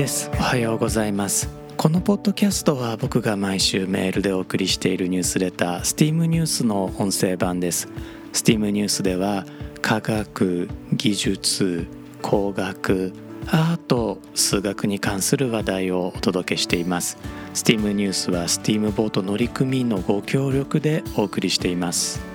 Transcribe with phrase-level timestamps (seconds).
[0.00, 0.30] です。
[0.32, 1.50] おはようございます。
[1.76, 7.86] このポッドキャストは僕が毎週メールでお送りしているニュースレター STEAM ニュースの音声版です。
[8.32, 9.44] STEAM ニュースでは
[9.82, 11.86] 科学技術
[12.22, 13.12] 工学
[13.48, 17.18] アート数学に関する話題をお届けしています。
[17.52, 22.29] STEAM ニュースは STEAM ボート乗組員のご協力でお送りしています。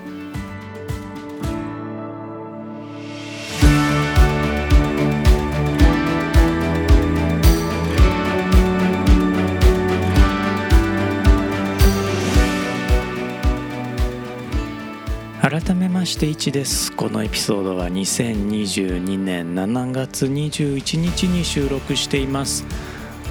[15.56, 16.92] 改めまして1です。
[16.92, 22.66] このエピソードは2022年7月21日に収録しています。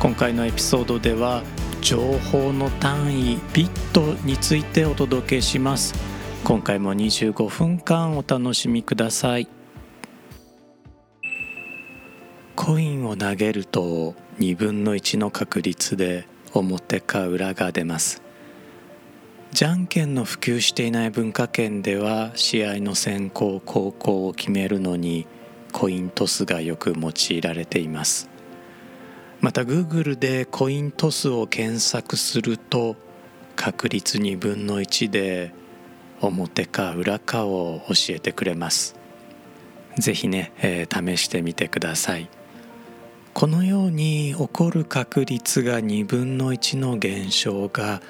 [0.00, 1.42] 今回のエピソードでは
[1.82, 2.00] 情
[2.32, 5.94] 報の単位ビットについてお届けします。
[6.44, 9.46] 今回も25分間お楽しみください。
[12.56, 18.22] コインを投げると2分の1の確率で表か裏が出ます。
[19.54, 25.28] じゃんけんの普及していない文化圏では試合の先行後攻を決めるのに
[25.70, 28.28] コイントスがよく用いられています。
[29.40, 32.96] また Google でコイントスを検索すると
[33.54, 35.54] 確率2分の1で
[36.20, 38.96] 表か裏かを教えてくれます。
[39.98, 42.28] 是非ね、えー、試してみてください。
[43.34, 48.02] このように起こる確率が2分の1の現象が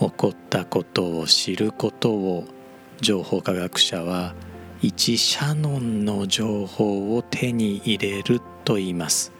[0.00, 2.44] 起こったことを知ることを
[3.00, 4.34] 情報科学者は
[4.82, 9.32] 1シャノンの情報を手に入れると言います。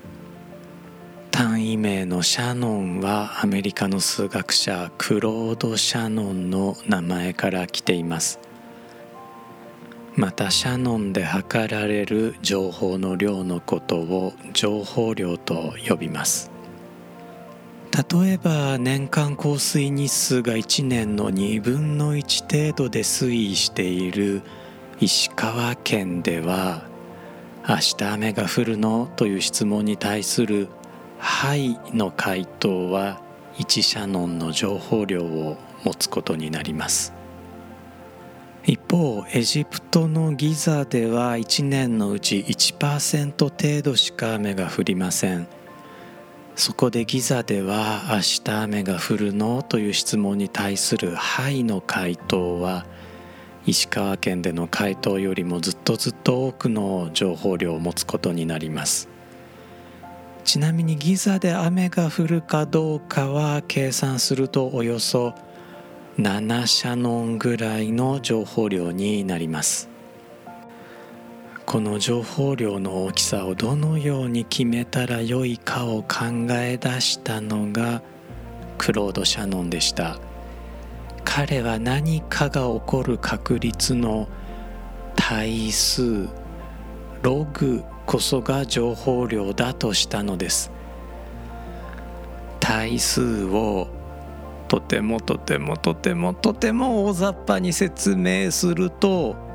[1.31, 8.41] 単位名のシャノンはアメリカの数学者クロード・シャノンの名前から来ています。
[10.17, 16.51] またシャノンで測られる情報の量のことを情報量と呼びます。
[17.93, 24.43] 例えば年間降水日数が1年の2分の1程度で推移している
[25.01, 26.83] 石川県では
[27.69, 30.69] 「明日雨が降るの?」という質問に対する
[31.19, 33.21] 「はい」の回答は
[33.59, 37.13] 1シャノンの情報量を持つことになります
[38.65, 45.49] 一方エジプトのギザでは1年のうち1%程度しか雨が降りません
[46.59, 52.85] そこでギザでは「明日雨が降るの?」という質問に対する「はい」の回答は
[53.65, 59.09] 石川県での回答よりもずっとずっと多くの情報量を持つことになります
[60.43, 65.35] ちなみにギザで雨が降るかどうかは計算するとおよそ
[66.19, 69.89] 7シャノンぐらいの情報量になります
[71.69, 78.01] この情報量の大きさをどのように決めたらよいかを考え出したのが
[78.79, 80.19] クロード・シャノンでした。
[81.27, 84.31] 彼は何かが起こる確率の
[85.15, 86.27] 対数
[87.21, 90.73] ログこそが情報量だとしたのです。
[92.61, 93.89] 対数を
[94.69, 99.48] とてもとてもとてもとても大雑把に説明すると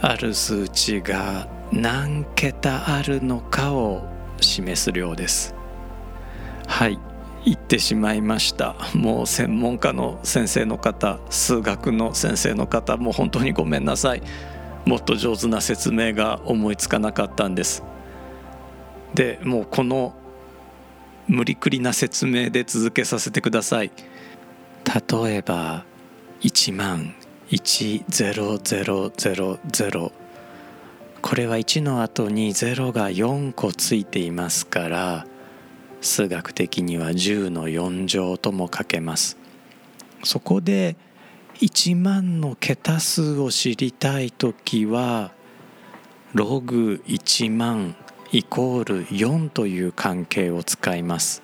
[0.00, 4.02] ある数値が何桁あるのかを
[4.40, 5.54] 示す量です。
[6.66, 6.98] はい。
[7.44, 8.76] 言ってしまいました。
[8.94, 14.22] もう専門家の先生の方数学の先生の方もう本当にごめんなさい。
[14.84, 17.82] もっと上手な説明が思いつかなかったんです。
[19.14, 20.14] でもうこの
[21.26, 23.90] 無理くりな説明で続けさせてください。
[24.84, 25.84] 例えば
[26.40, 27.14] 1万。
[27.50, 30.12] 10000
[31.22, 35.26] これは1の後に0が4個ついていますから
[36.02, 39.38] 数学的には10の4乗とも書けます。
[40.24, 40.96] そこで
[41.54, 45.32] 1万の桁数を知りたい時は
[46.34, 47.96] ログ1万
[48.30, 51.42] イコール4という関係を使います。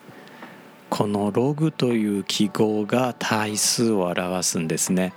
[0.90, 5.14] このログという記号が対数を表すんですね。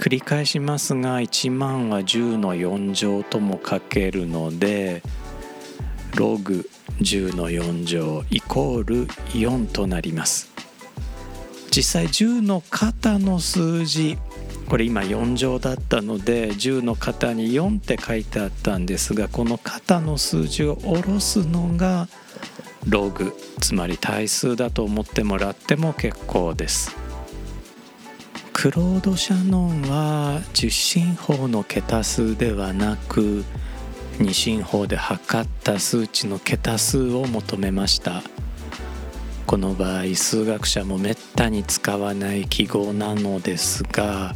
[0.00, 5.02] 繰り返しますが1万は10の4乗とも書けるので
[6.16, 6.66] ログ
[7.02, 10.48] 10の4乗イコール4となります。
[11.70, 14.16] 実際10の肩の数字
[14.70, 22.08] これ今4乗だったので10の肩に4って書いてあったんですがこの肩の数字を下ろすのが
[22.86, 26.99] ログつまり対数だと思ってもらっても結構です。
[28.60, 33.42] クロード・シャノンは受信法の桁数ではなく
[34.18, 38.22] 二進法で測った数値の桁数を求めました。
[39.46, 44.34] この場合数学者もめったに使わない記号なのですが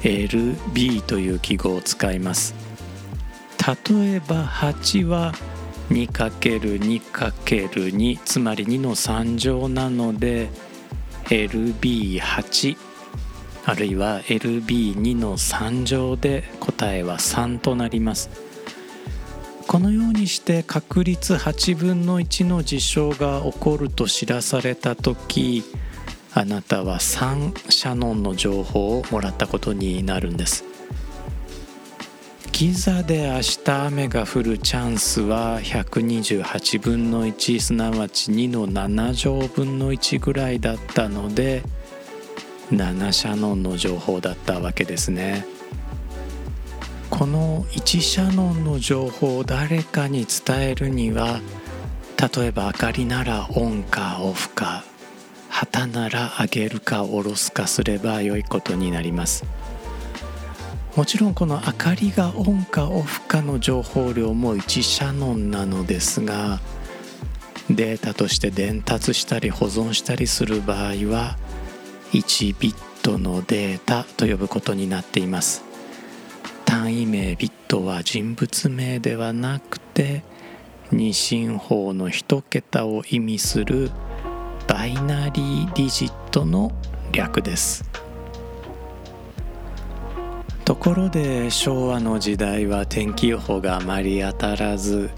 [0.00, 2.54] LB という記号を使います。
[3.90, 5.34] 例えば8は
[5.90, 10.48] 2×2×2 つまり2の3乗なので
[11.24, 12.85] LB8
[13.68, 18.30] あるいは LB2 の3乗で答えは3となります。
[19.66, 25.64] このようにして確率8分の1の事象が起こると知らされた時
[26.32, 30.64] あなたは3シャノンの情報をもらったことになるんです。
[32.52, 41.64] ギザで明日雨が降るチャンスは128分の1すなわち2の7乗分の1ぐらいだったので
[42.70, 45.46] 7シャノンの情報だったわけですね。
[47.10, 51.40] この1シャノンの情報を誰かに伝えるには
[52.36, 54.84] 例えば明かりならオンかオフか
[55.48, 59.44] 旗なら上げるか下ろすかすれば良いことになります。
[60.96, 66.58] もちろんこの明かりがオンかオフかの情報量も1シャノンなのですが
[67.68, 71.36] データとして伝達したり保存したりする場合は
[72.12, 75.64] 1ビットのデータと呼ぶことになっています。
[76.64, 80.24] 単位名ビットは人物名ではなくて
[80.92, 83.90] 二進法の1桁を意味する
[84.68, 86.72] バイナリーディジットの
[87.12, 87.84] 略です。
[90.64, 95.10] ところで昭和の時代は天気予報があまり当たらず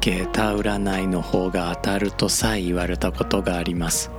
[0.00, 4.10] 下駄占いの方が当たるとさえ言われたことがあります。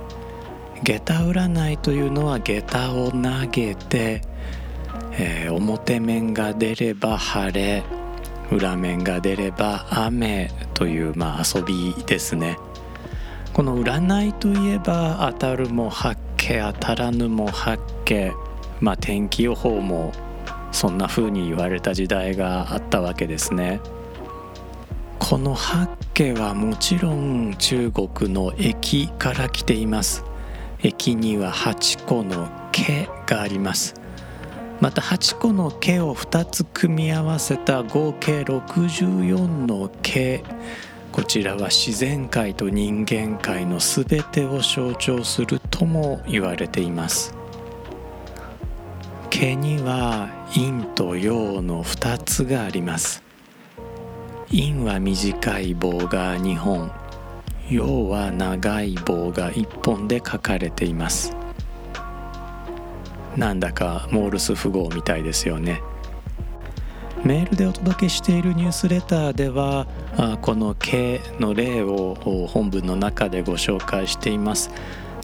[0.82, 3.18] 下駄占いというのは下駄を投
[3.50, 4.22] げて、
[5.12, 7.82] えー、表面が出れば晴れ
[8.50, 12.58] 裏面が出れば雨という、まあ、遊びですね。
[13.52, 18.32] この占いといえば当たるも八卦当たらぬも八卦
[18.80, 20.12] まあ天気予報も
[20.72, 23.80] そんな風に言われた時代があったわけですね。
[25.18, 30.31] この八卦はもちろん中国の駅から来ています。
[30.82, 33.94] 駅には8個の毛があります。
[34.80, 40.42] また8個の毛を2つ組み合わせた合計64の毛。
[41.12, 47.32] こちらは自然界と人間界の全てを象徴するとも言われています。
[49.30, 53.22] 毛には陰と陽の2つがあります。
[54.50, 57.01] 陰は短い棒が2本。
[57.70, 61.34] 要は長い棒が1本で書かれています。
[63.36, 65.82] なんだかモールス符号みたいですよね。
[67.24, 69.86] メールでお届けしているニュースレターでは
[70.42, 72.16] この「K」の例を
[72.48, 74.70] 本文の中でご紹介しています。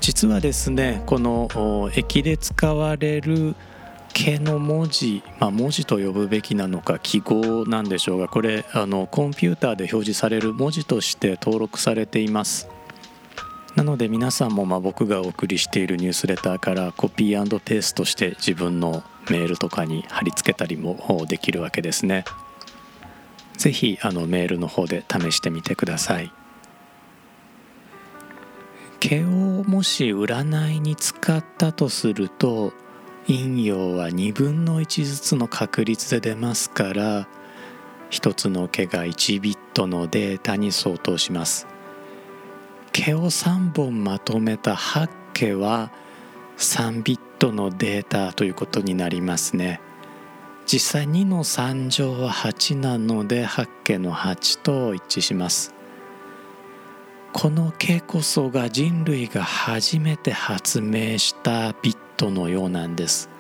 [0.01, 3.57] 実はですねこの駅で使われる
[4.13, 12.69] 「系の文字、まあ、文字と呼ぶべきなのか記号なんでしょうがこれあのコンピューターで表示される文字として登録されています。
[13.77, 22.25] なので皆さんもま僕がお送りしているニュースレターからコピーペーストして自分のメールとかに貼り付けたりもできるわけですね。
[23.57, 26.33] 是非あのメールの方で試してみてください。
[29.01, 29.27] 毛を
[29.65, 32.73] もし占いに使ったとすると
[33.29, 37.29] 陰陽は2分の1ずつの確率で出ますから
[38.11, 41.67] 1つの毛が1ビットのデータに相当します。
[42.91, 45.93] 毛を3本まとめた8毛は
[46.57, 49.83] 3ビットのデータということになりますね。
[50.65, 55.75] 実際2の3乗は8なので8毛の8と一致します。
[57.35, 63.31] この毛こそが人類が初めて発明したビットのようなんです。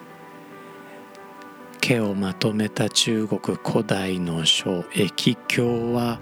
[1.80, 6.20] 毛をまとめた中国古代の書「易経」は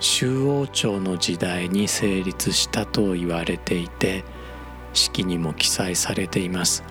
[0.00, 4.24] 周王朝の時代に成立したと言われていて
[4.92, 6.82] 式にも記載されています。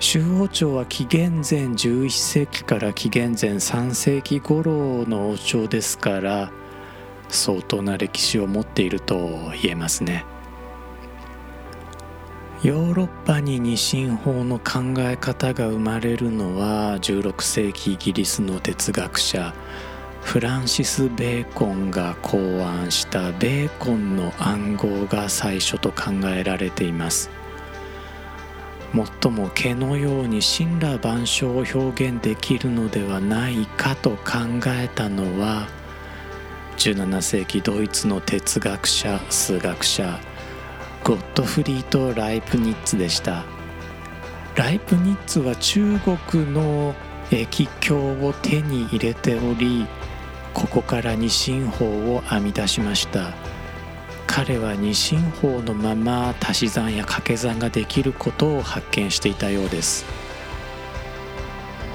[0.00, 6.50] 周王朝は紀元前11世紀から紀元前3世紀頃の王朝ですから
[7.28, 10.24] 相当な歴史を持っていると言えますね。
[12.62, 19.54] ヨーロッパに二進法の考え方が生まれるのは16世紀イギリスの哲学者
[20.20, 27.30] フランシス・ベーコンが考案したベーコンの暗号が最初と考えられています。
[29.22, 35.68] 最も毛のように神羅万象を表現できるのではないかと考えたのは
[36.76, 40.20] 17世紀ドイツの哲学者数学者
[41.02, 43.44] ゴットフリート・ライプニッツでした。
[44.54, 46.94] ライプニッツは中国の
[47.30, 49.86] 液鏡を手に入れており
[50.52, 53.32] ここから二進法を編み出しました。
[54.26, 60.04] 彼は二進法のまま足し算や掛け算ができることを発見していたようです。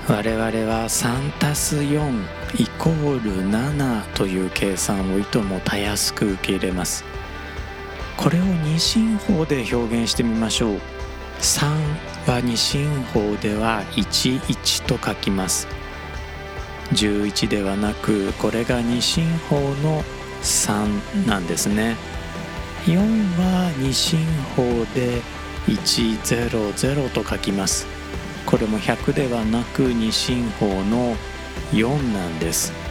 [0.08, 2.24] 我々は3たす4
[2.60, 7.04] イコール7という計算をいともたやすく受け入れます。
[8.18, 10.80] これを二進法で表現してみましょう。
[11.40, 11.66] 3
[12.28, 15.68] は二進法では11と書きます。
[16.94, 20.04] 11ではなくこれが二進法の
[20.42, 21.96] 3なんですね。
[22.86, 24.20] 4は二進
[24.56, 25.22] 法で
[25.68, 27.88] 100と書きます。
[28.46, 31.16] これも100ではなく二進法の
[31.72, 32.85] 4なんです。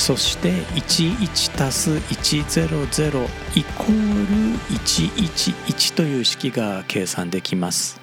[0.00, 2.40] そして11たす100
[3.54, 8.00] イコール111という式が計算できます。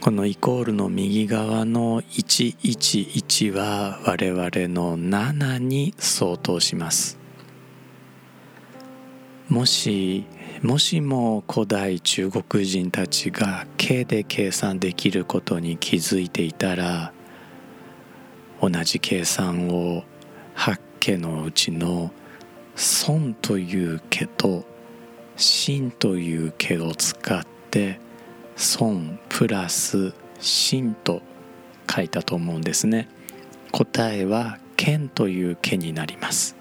[0.00, 7.18] このイコールの右側の111は我々の7に相当します。
[9.50, 10.24] もし
[10.62, 17.12] もしも古代中国人たちが計で計算できることに気づいていたら
[18.62, 20.04] 同じ計算を
[20.58, 22.10] 八家のうちの
[23.06, 24.64] 孫という家と
[25.36, 28.00] 真という家を使って
[28.80, 31.22] 孫プラス真と
[31.88, 33.08] 書いたと思うんですね。
[33.70, 36.56] 答えは剣という家になります。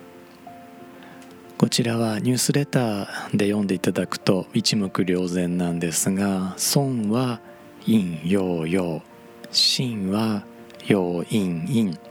[1.58, 7.40] こちらはニュースレターで読んでいただくと一目瞭然なんですが損は
[7.88, 9.02] 陰陽陽
[9.52, 10.44] 真は
[10.86, 12.07] 陽陰陰。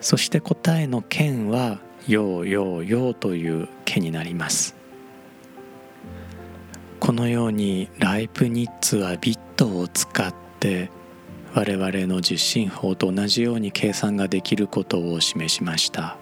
[0.00, 4.74] そして答えの剣は陽陽陽という剣になります。
[6.98, 10.90] このようにライプニッツはビットを使って
[11.54, 16.16] 我々の受信法と同じように計算ができることを示しました。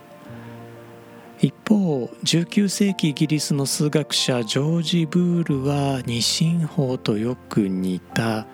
[1.41, 8.47] 一方19世紀イギリスの数学者ジョージ・ブールは二進法とよく似た。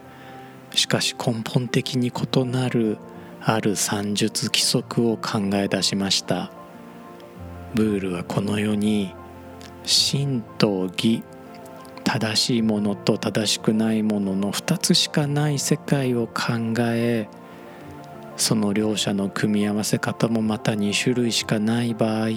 [0.75, 2.99] しかし根本的に異なる
[3.47, 6.51] ある算術規則を考え出しました。
[7.75, 9.15] ブールはこの世に
[9.85, 11.23] 真と義
[12.05, 17.29] 正しいものと正しくないものの2つしかない世界を考え
[18.37, 22.29] その両者の組み合わせ方もまた2種類しかない場合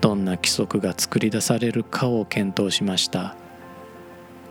[0.00, 3.36] どんな規則が作り出されるかを検討しました。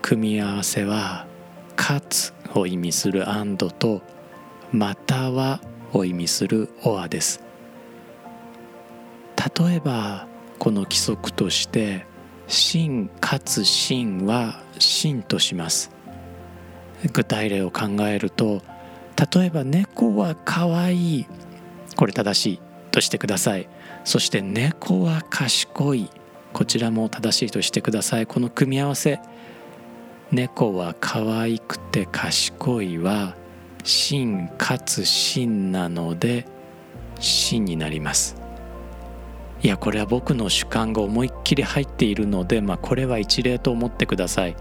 [0.01, 1.27] 組み合わせは
[1.75, 4.01] 「かつ」を意味する「アンド」と
[4.71, 5.61] 「または」
[5.93, 7.43] を意味する「オア」です。
[9.57, 10.27] 例えば
[10.59, 12.05] この規則として
[12.47, 15.91] 「真かつ真」は「真」とします。
[17.13, 18.61] 具体例を考えると
[19.33, 21.25] 例えば猫は可愛い
[21.95, 22.59] これ正しい
[22.91, 23.67] としてください。
[24.03, 26.09] そして猫は賢い
[26.53, 28.27] こちらも正しいとしてください。
[28.27, 29.19] この組み合わせ。
[30.31, 33.35] 猫は可愛くて賢いは
[33.83, 36.45] 真かつ真なので
[37.19, 38.35] 真になります。
[39.63, 44.55] いやこれは僕の主観が思いっきり入っているのでまあこれは一例と思ってください。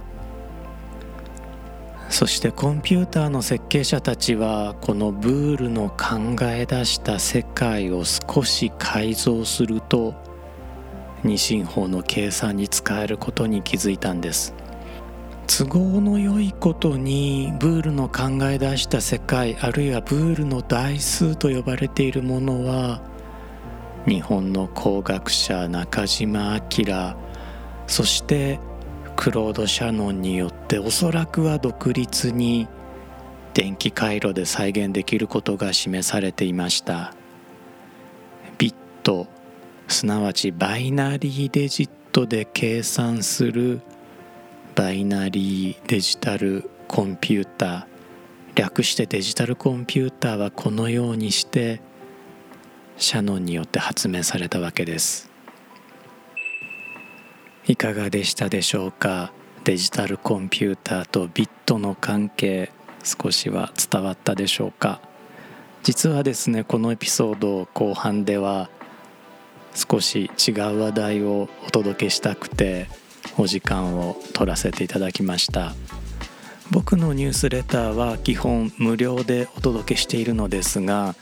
[2.11, 10.15] そしてコンピューターの設計者たちはこのブールの考え出した世界を少し改造すると
[11.23, 14.55] 二進法の計算に使えることに気づいたんです。
[15.53, 23.03] 都合の良いことにブールの考え出した世界あるいはブールの代数と呼ばれているものは
[24.07, 27.17] 日本の工学者中島明
[27.89, 28.61] そして
[29.17, 32.69] クロード・シャノンによっておそらくは独立に
[33.53, 37.13] 電気回路で再現できることが示されていました。
[38.57, 39.27] ビット
[39.89, 43.81] すなわちバイナリーデジットで計算する
[44.81, 47.85] バイナリーデジタルコンピューター
[48.55, 51.83] 略してデジタルコンピューターはこのようにして
[52.97, 55.31] シャノンによって発明されたわけです。
[57.67, 59.35] いかがでしたでしょうか？
[59.65, 62.73] デジタルコンピューターとビットの関係
[63.05, 65.03] 少しは伝わったでしょうか？
[65.83, 68.71] 実はですねこのエピソード後半では
[69.75, 72.89] 少し違う話題をお届けしたくて
[73.39, 75.75] お時間を取らせていただきました
[76.71, 81.17] 僕のニュースレターは基本無料でお届けしているのですが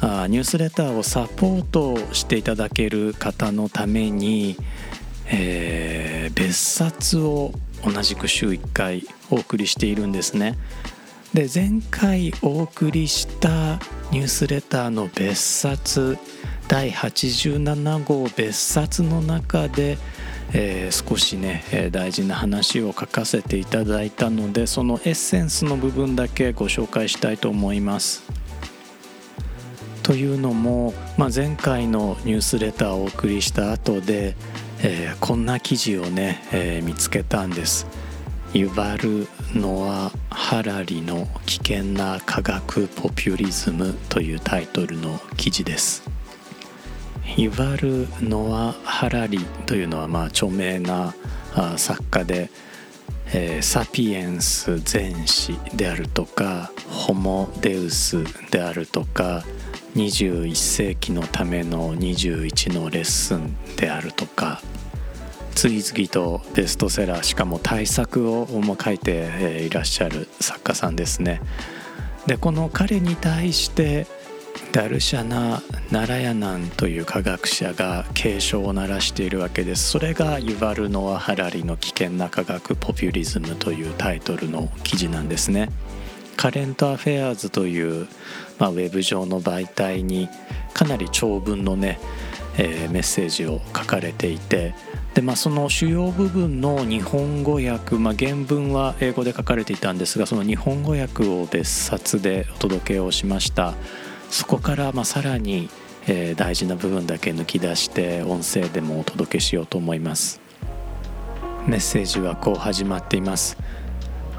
[0.00, 4.56] あニュースレターをサポートしていただける方のために、
[5.26, 7.52] えー、別冊を
[7.84, 10.56] 同じく週1回お送りしているんですね。
[11.34, 13.80] で前回お送りした
[14.12, 16.16] ニュースレターの別冊
[16.68, 19.98] 第87号別冊の中で
[20.56, 28.22] えー、少しね、え、大事な話を書かせていただいたのでそのエッセンスの部分だけご紹介したいと思います。
[30.04, 34.36] というのも、まあ、前回のニュースレターをお送りした後で、
[34.80, 37.86] えー、こんな記事をね、え見つけたんです。
[38.52, 46.13] ユバル・ノア・ハラリの危険な科学ポピュリズムというタイトルの記事です。
[47.36, 51.14] ユバル・ノア・ハラリというのはまあ著名な
[51.76, 52.50] 作家で、
[53.32, 59.44] えー、サピエンス全史であるとかホモ・デウスであるとか
[59.96, 64.60] 21世紀のための21のレッスンであるとか
[65.54, 71.40] 次々とベストセラーしかも大作をも書いていらっしゃる作家さんですね。
[72.26, 74.06] でこの彼に対して
[74.74, 75.62] ダルシャナ・
[75.92, 85.70] ナラヤナンという科学者が警鐘を鳴らしているわけですそれがユバル・ノア・ハラリの危険な科学ポピュリズムというタイトルの記事なんですね
[86.36, 88.08] カレント・アフェアーズという、
[88.58, 90.28] まあ、ウェブ上の媒体に
[90.72, 92.00] かなり長文のね、
[92.58, 94.74] えー、メッセージを書かれていて
[95.14, 103.74] で、まあ、その主要部分の日本語訳、まあ、原文は英語で書かれていたんですがその日本語訳を別冊でお届けをしました。
[104.30, 105.68] そこからまあさらに、
[106.06, 110.40] えー、大事な部分だけ抜き出して音声でもお届けしようと思います。
[111.66, 113.56] メッセージはこう始まっています。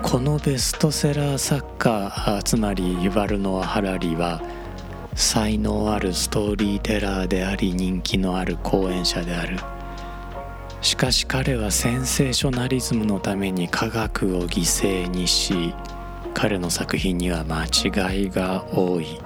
[0.03, 4.41] このベストセラー作家つまりユバルノア・ハラリは
[5.15, 9.57] 才能あるストーリーテラーであり人気のある講演者である。
[10.81, 15.73] しかし彼はセンセーショナリズムのために科学を犠牲にし
[16.35, 19.24] 彼の作品には間違いが多い。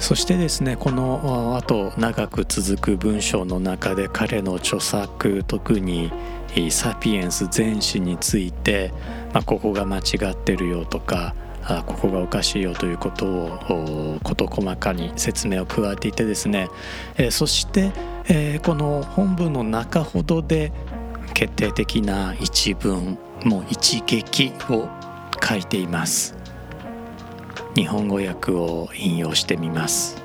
[0.00, 6.10] そしてですねこのあと長く続く文章の中で彼の著作特に
[6.70, 8.92] 「サピエンス全史」について、
[9.32, 16.68] まあ、ここが間違ってるよとかあここがおかしいよということを事細かに説明を加えていてですね、
[17.16, 17.92] えー、そして、
[18.28, 20.72] えー、この本文の中ほどで
[21.34, 24.88] 決定的な一文もう一撃を
[25.46, 26.39] 書いています。
[27.76, 30.20] 日本語訳を引用してみます。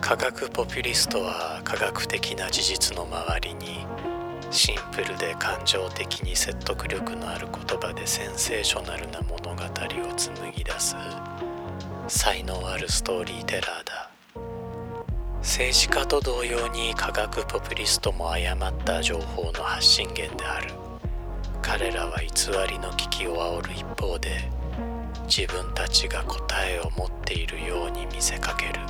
[0.00, 3.86] 科学ポピュリストは科学的な事実の周りに
[4.50, 10.96] シンプルで感情的に説得力のある言葉でセンセーショナルな物語を紡ぎ出す。
[12.08, 14.10] 才能あるストーリーテラーだ。
[15.40, 20.72] 政治家と同様に科学ポピュリストも誤った情報の発信源である。
[21.60, 22.26] 彼らは偽
[22.72, 24.50] りの危機を煽る一方で
[25.30, 28.80] 自分たちが答えを持っているように見せかける。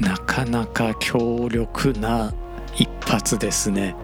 [0.00, 2.34] なかなか強力な
[2.74, 3.94] 一発ですね。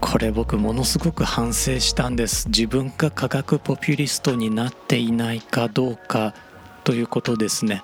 [0.00, 2.48] これ僕ものすごく反省したんです。
[2.48, 6.34] 自分が科学ポピュリストになっていないかどうか
[6.82, 7.82] ということですね。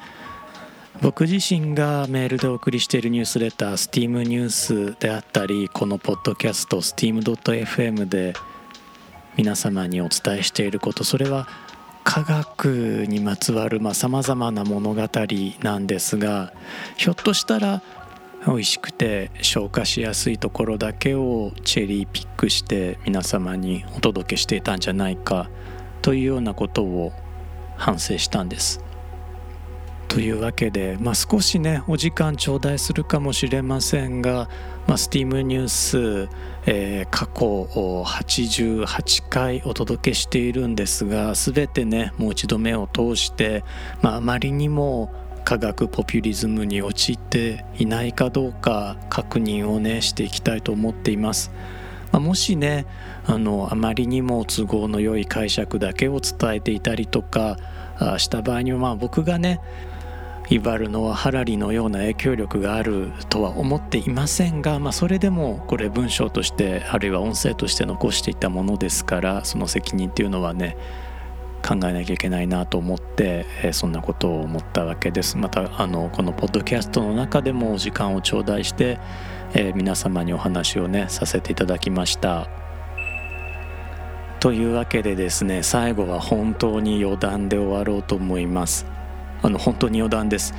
[1.01, 8.33] 僕自身がメールでお送りしているニュースレター STEAM ニュースであったりこのポッドキャスト STEAM.fm で
[9.37, 11.49] 皆様にお伝えしていることそれは
[12.05, 15.09] 科学にまつわるさまざ、まな物語
[15.61, 16.53] なんですが
[16.97, 17.83] ひょっとしたら
[18.47, 25.51] 美味しくて消化しやすいところだけをチェリーピックして皆様にお届けしていたんじゃないか
[26.01, 27.13] というようなことを
[27.77, 28.81] 反省したんです。
[30.07, 34.49] というわけで、まあ、少しねお時間頂戴するかもしれませんが、
[34.87, 36.29] まあ、STEAM ニュース、
[36.65, 43.65] えー、過去88回お届けしているんですが全てねもう一度目を通して、
[44.01, 45.13] まあ、あまりにも
[45.45, 51.53] 科学ポピュリズムに陥っていないかどうか確認をねしていきたいと思っています。
[52.13, 52.87] まあ、もしね
[53.27, 57.59] あのあまりにも都合の良い解釈だけを伝えていたりとか
[58.19, 59.61] した場合にはまあ僕がね
[60.49, 70.77] イバルノはハラリのような影響力があるとは思っていませんが、まあ、それでもこれ文章としてあるいは音声として残していたものですからその責任っていうのはね
[71.67, 79.01] 考えなきゃいけないなと思って、えー、そんなことを思ったわけですまたあのこのポッドキャストの中でも時間を頂戴して、
[79.53, 82.49] えー、皆様にお話をねさせていただきました。
[84.39, 88.87] というわけでですね最後は本当に余談で終わろうと思います
[89.47, 90.55] あの本当に余談です。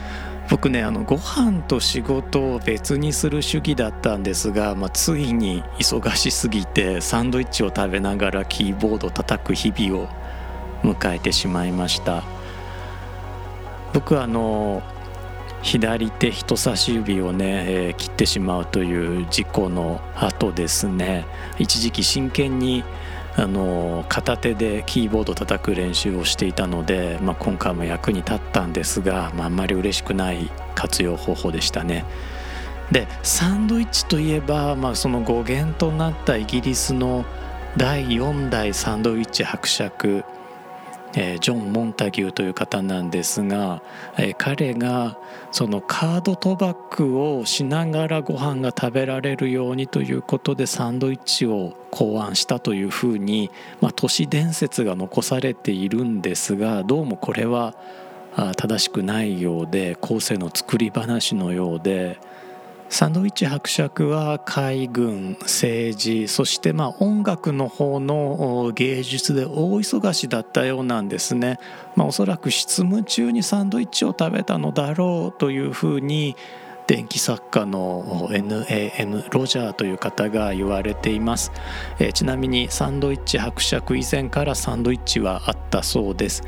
[0.49, 10.07] 僕ねあのご飯と仕事を別にする主義だったんですが、まあ、ついに忙しすぎてサンドイッチを食べながらキーボード叩く日々を
[10.83, 12.23] 迎えてしまいました。
[13.93, 14.81] 僕はあの
[15.63, 21.25] 左手人差し指をね、えー、切ってしまうという事故の後ですね。
[21.59, 22.85] 一時期真剣に
[23.37, 32.03] あの片手でキーボード叩く練習をしていたので、まあ、今回も役に立ったんですが、まあ、あんまり嬉しくない活用方法でしたね。
[32.91, 37.25] でサンドイッチといえば、まあ、その語源となったイギリスの
[37.75, 40.23] 第4代サンドイッチ伯爵
[41.19, 43.81] えー、ジョン・モンタギューという方なんですが、
[44.17, 45.17] えー、彼が
[45.51, 53.49] そのカード賭博をしながらご飯が食べられるようにということでサンドイッチを考案したというふうに、
[53.81, 57.73] まあ、都市伝説が残されているんですがどうもこれは
[58.55, 62.19] 正しくないようで後世の作り話のようで
[62.89, 71.59] サンドウィッチ伯爵は海軍政治そしてまあ音楽の方の芸術で大忙しだったようなんですね、
[71.95, 76.35] まあ、おそらく執務中にサンドイッチを食べたのだろうというふうに
[76.87, 81.51] 電気作家の NAM ロジャーという方が言われています、
[81.99, 86.43] えー、ちなみにサンドイッチ伯爵以前からサンドイッチはあったそうです。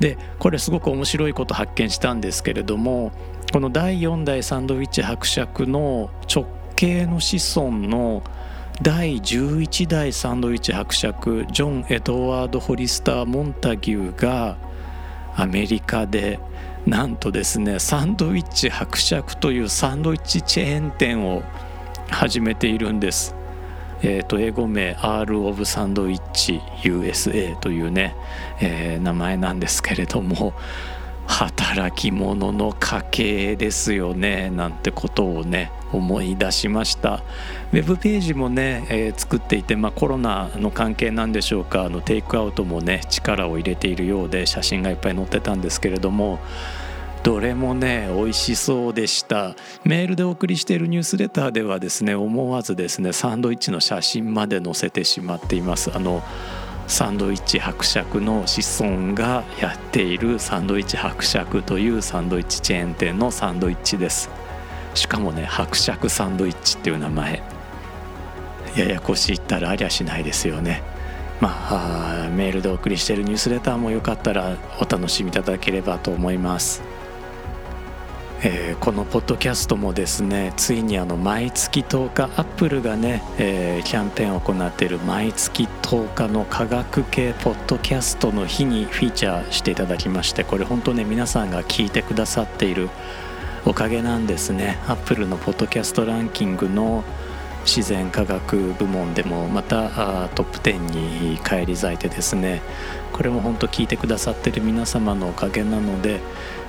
[0.00, 3.10] でこれすごく面白いこと発見したんですけれども
[3.50, 8.22] この第4代サンドウィッチ伯爵の直系の子孫の
[8.82, 14.58] 第11代サンドウィッチ伯爵ジョン・エドワード・ホリスター・モンタギューが
[15.34, 16.38] アメリカで
[16.86, 21.42] なんとですねサンドウィッチ伯爵というサンドイッチチェーン店を
[22.10, 23.34] 始めているんです。
[24.02, 28.14] えー、と英語名 R・ オブ・サンドウィッチ USA というね、
[28.60, 30.52] えー、名前なんですけれども
[31.28, 37.22] 働き者の家系ですよねなんてことをね思い出しました。
[37.72, 46.38] ウェブページもね、えー、作っていて、まあ、コロナの関係なんでしょうかあのテイクアウトもね力を入れているようで写真がいっぱい載ってたんですけれども
[47.22, 49.54] どれもね美味しそうでした。
[49.84, 55.90] メールでお送りしているニュースレターではですね思わずですねサンドイッチの写真まで載せてしまっています。
[55.94, 56.22] あの
[56.88, 64.30] サンドイッチ伯爵の子孫がやっているサンドイッチ伯爵というサンドイッチチェーン店のサンドイッチです。
[64.94, 67.42] しかもね伯爵サンドイッチっていう名前。
[68.74, 70.82] ややこしいったらありゃしないですよね。
[71.40, 76.82] まあメールでお送りしているニュースレターもよかったらお楽しみいただければと思います。
[78.40, 92.90] えー、このポッドキャストもですねついにあの毎月10日アップルがね、えー、キャンペーンを行っている毎月10日の科学系ポッドキャストの日にフィーチャーしていただきましてこれ本当ね皆さんが聞いてくださっている
[93.66, 94.78] おかげなんですね。
[94.86, 97.04] アップルのポッドキャストランキングの
[97.64, 102.62] 自然科学部門でもまたトップ10に返り咲いてですね
[103.12, 106.20] これも本当聞いてくださってる皆様のおかげなので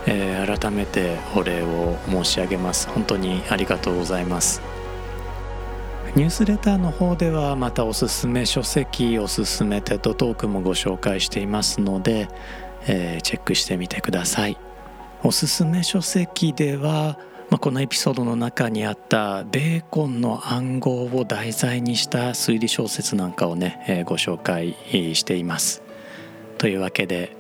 [0.06, 2.88] えー、改めてお礼を申し上げます。
[2.89, 4.62] 本当にありがとうございます。
[6.15, 12.28] ニュースレターの方ではまたおすすめ書籍おすすめ TED Talk もご紹介していますので、
[12.88, 14.58] えー、チェックしてみてください。
[15.21, 17.19] おすすめ書籍では、
[17.50, 24.76] まあ、このエピソードの中にあったベーコンの暗号を題材にした推理小説なんかをね、えー、ご紹介
[25.16, 25.82] しています。
[26.60, 27.36] というわけで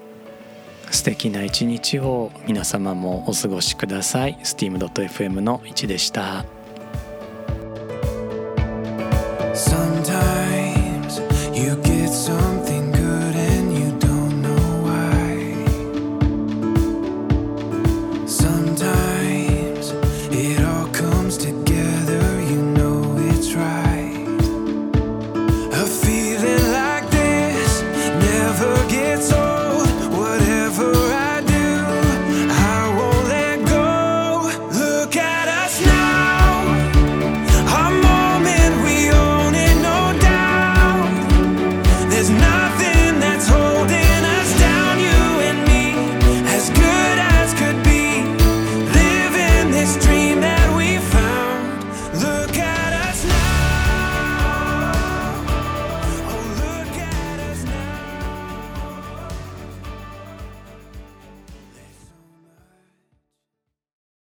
[0.89, 4.37] 素敵な一日を皆様もお過ごしください。
[4.43, 6.45] steam.fm の1でした。